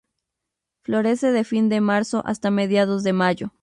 Florece 0.83 1.31
de 1.31 1.43
fin 1.43 1.69
de 1.69 1.79
marzo 1.79 2.23
hasta 2.25 2.49
mediados 2.49 3.03
de 3.03 3.13
mayo. 3.13 3.53